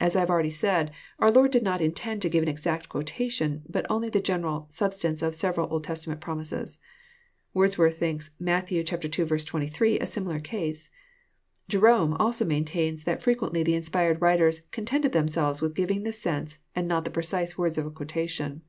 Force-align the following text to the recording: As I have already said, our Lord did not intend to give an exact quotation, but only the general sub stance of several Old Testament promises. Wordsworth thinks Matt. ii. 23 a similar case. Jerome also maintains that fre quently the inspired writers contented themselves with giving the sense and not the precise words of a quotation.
As 0.00 0.16
I 0.16 0.20
have 0.20 0.30
already 0.30 0.48
said, 0.48 0.92
our 1.18 1.30
Lord 1.30 1.50
did 1.50 1.62
not 1.62 1.82
intend 1.82 2.22
to 2.22 2.30
give 2.30 2.42
an 2.42 2.48
exact 2.48 2.88
quotation, 2.88 3.64
but 3.68 3.84
only 3.90 4.08
the 4.08 4.18
general 4.18 4.64
sub 4.70 4.94
stance 4.94 5.20
of 5.20 5.34
several 5.34 5.70
Old 5.70 5.84
Testament 5.84 6.22
promises. 6.22 6.78
Wordsworth 7.52 7.98
thinks 7.98 8.30
Matt. 8.40 8.72
ii. 8.72 8.82
23 8.82 9.98
a 10.00 10.06
similar 10.06 10.40
case. 10.40 10.90
Jerome 11.68 12.14
also 12.14 12.46
maintains 12.46 13.04
that 13.04 13.22
fre 13.22 13.32
quently 13.32 13.62
the 13.62 13.74
inspired 13.74 14.22
writers 14.22 14.62
contented 14.70 15.12
themselves 15.12 15.60
with 15.60 15.74
giving 15.76 16.02
the 16.02 16.14
sense 16.14 16.60
and 16.74 16.88
not 16.88 17.04
the 17.04 17.10
precise 17.10 17.58
words 17.58 17.76
of 17.76 17.84
a 17.84 17.90
quotation. 17.90 18.62